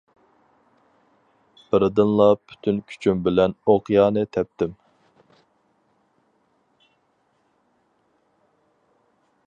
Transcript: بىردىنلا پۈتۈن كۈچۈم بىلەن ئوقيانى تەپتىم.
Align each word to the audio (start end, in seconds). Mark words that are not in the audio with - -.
بىردىنلا 1.73 2.27
پۈتۈن 2.51 2.79
كۈچۈم 2.91 3.21
بىلەن 3.27 3.53
ئوقيانى 3.73 4.25
تەپتىم. 4.37 4.75